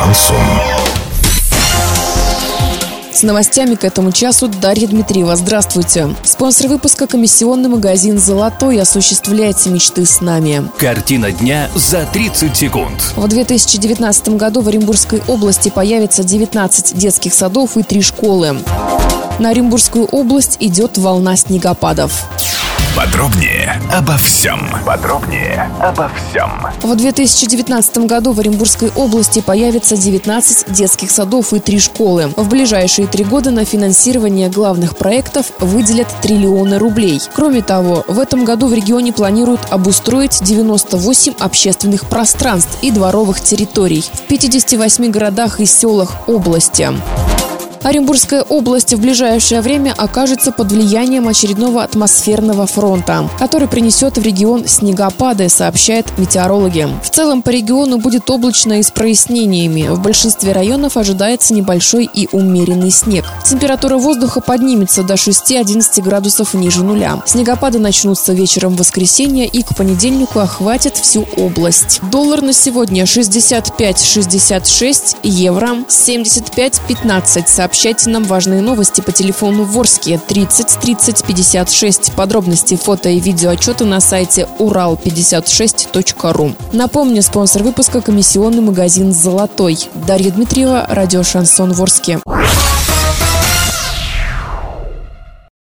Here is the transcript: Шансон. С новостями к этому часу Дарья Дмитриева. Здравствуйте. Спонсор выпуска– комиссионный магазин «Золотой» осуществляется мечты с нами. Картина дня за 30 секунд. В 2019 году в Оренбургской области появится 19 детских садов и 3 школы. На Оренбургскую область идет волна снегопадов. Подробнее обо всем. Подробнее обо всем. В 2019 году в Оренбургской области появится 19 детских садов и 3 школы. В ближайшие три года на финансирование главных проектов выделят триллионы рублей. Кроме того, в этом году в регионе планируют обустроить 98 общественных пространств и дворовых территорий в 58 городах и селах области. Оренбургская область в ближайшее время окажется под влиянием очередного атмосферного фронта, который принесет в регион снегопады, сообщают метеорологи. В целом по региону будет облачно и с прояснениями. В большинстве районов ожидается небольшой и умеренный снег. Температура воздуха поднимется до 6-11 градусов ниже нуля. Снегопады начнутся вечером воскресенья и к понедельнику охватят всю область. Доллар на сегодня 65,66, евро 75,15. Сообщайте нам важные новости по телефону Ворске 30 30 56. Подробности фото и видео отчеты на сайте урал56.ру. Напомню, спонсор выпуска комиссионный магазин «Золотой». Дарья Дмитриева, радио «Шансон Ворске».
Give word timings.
Шансон. 0.00 0.36
С 3.12 3.22
новостями 3.22 3.74
к 3.74 3.84
этому 3.84 4.12
часу 4.12 4.48
Дарья 4.48 4.86
Дмитриева. 4.86 5.36
Здравствуйте. 5.36 6.14
Спонсор 6.24 6.68
выпуска– 6.68 7.06
комиссионный 7.08 7.68
магазин 7.68 8.18
«Золотой» 8.18 8.80
осуществляется 8.80 9.68
мечты 9.68 10.06
с 10.06 10.22
нами. 10.22 10.70
Картина 10.78 11.32
дня 11.32 11.68
за 11.74 12.06
30 12.06 12.56
секунд. 12.56 13.12
В 13.14 13.28
2019 13.28 14.30
году 14.30 14.62
в 14.62 14.68
Оренбургской 14.68 15.22
области 15.28 15.68
появится 15.68 16.24
19 16.24 16.96
детских 16.96 17.34
садов 17.34 17.76
и 17.76 17.82
3 17.82 18.00
школы. 18.00 18.56
На 19.38 19.50
Оренбургскую 19.50 20.06
область 20.06 20.56
идет 20.60 20.96
волна 20.96 21.36
снегопадов. 21.36 22.26
Подробнее 22.96 23.80
обо 23.92 24.16
всем. 24.16 24.60
Подробнее 24.84 25.70
обо 25.80 26.10
всем. 26.10 26.50
В 26.82 26.94
2019 26.96 27.98
году 27.98 28.32
в 28.32 28.40
Оренбургской 28.40 28.90
области 28.94 29.40
появится 29.40 29.96
19 29.96 30.72
детских 30.72 31.10
садов 31.10 31.52
и 31.52 31.60
3 31.60 31.78
школы. 31.78 32.32
В 32.36 32.48
ближайшие 32.48 33.06
три 33.06 33.24
года 33.24 33.50
на 33.50 33.64
финансирование 33.64 34.48
главных 34.48 34.96
проектов 34.96 35.52
выделят 35.60 36.08
триллионы 36.20 36.78
рублей. 36.78 37.20
Кроме 37.34 37.62
того, 37.62 38.04
в 38.06 38.18
этом 38.18 38.44
году 38.44 38.66
в 38.66 38.74
регионе 38.74 39.12
планируют 39.12 39.60
обустроить 39.70 40.42
98 40.42 41.34
общественных 41.38 42.06
пространств 42.06 42.78
и 42.82 42.90
дворовых 42.90 43.40
территорий 43.40 44.02
в 44.12 44.20
58 44.28 45.10
городах 45.10 45.60
и 45.60 45.66
селах 45.66 46.28
области. 46.28 46.90
Оренбургская 47.82 48.42
область 48.42 48.92
в 48.92 49.00
ближайшее 49.00 49.62
время 49.62 49.94
окажется 49.96 50.52
под 50.52 50.70
влиянием 50.70 51.28
очередного 51.28 51.82
атмосферного 51.82 52.66
фронта, 52.66 53.30
который 53.38 53.68
принесет 53.68 54.18
в 54.18 54.22
регион 54.22 54.68
снегопады, 54.68 55.48
сообщают 55.48 56.18
метеорологи. 56.18 56.86
В 57.02 57.08
целом 57.08 57.40
по 57.40 57.48
региону 57.48 57.96
будет 57.96 58.28
облачно 58.28 58.80
и 58.80 58.82
с 58.82 58.90
прояснениями. 58.90 59.88
В 59.88 60.02
большинстве 60.02 60.52
районов 60.52 60.98
ожидается 60.98 61.54
небольшой 61.54 62.06
и 62.12 62.28
умеренный 62.32 62.90
снег. 62.90 63.24
Температура 63.46 63.96
воздуха 63.96 64.42
поднимется 64.42 65.02
до 65.02 65.14
6-11 65.14 66.02
градусов 66.02 66.52
ниже 66.52 66.84
нуля. 66.84 67.22
Снегопады 67.24 67.78
начнутся 67.78 68.34
вечером 68.34 68.76
воскресенья 68.76 69.46
и 69.46 69.62
к 69.62 69.74
понедельнику 69.74 70.40
охватят 70.40 70.98
всю 70.98 71.26
область. 71.38 72.00
Доллар 72.10 72.42
на 72.42 72.52
сегодня 72.52 73.04
65,66, 73.04 75.16
евро 75.22 75.76
75,15. 75.88 77.69
Сообщайте 77.70 78.10
нам 78.10 78.24
важные 78.24 78.62
новости 78.62 79.00
по 79.00 79.12
телефону 79.12 79.62
Ворске 79.62 80.18
30 80.26 80.80
30 80.80 81.24
56. 81.24 82.12
Подробности 82.14 82.74
фото 82.74 83.10
и 83.10 83.20
видео 83.20 83.50
отчеты 83.50 83.84
на 83.84 84.00
сайте 84.00 84.48
урал56.ру. 84.58 86.56
Напомню, 86.72 87.22
спонсор 87.22 87.62
выпуска 87.62 88.00
комиссионный 88.00 88.60
магазин 88.60 89.12
«Золотой». 89.12 89.78
Дарья 90.08 90.32
Дмитриева, 90.32 90.84
радио 90.88 91.22
«Шансон 91.22 91.72
Ворске». 91.72 92.18